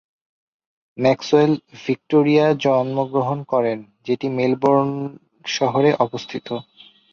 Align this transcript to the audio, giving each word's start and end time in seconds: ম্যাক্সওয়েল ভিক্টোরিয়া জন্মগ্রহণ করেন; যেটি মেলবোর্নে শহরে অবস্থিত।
ম্যাক্সওয়েল 0.97 1.53
ভিক্টোরিয়া 1.83 2.45
জন্মগ্রহণ 2.63 3.39
করেন; 3.43 3.77
যেটি 4.07 4.27
মেলবোর্নে 4.37 5.01
শহরে 5.49 5.89
অবস্থিত। 6.05 6.47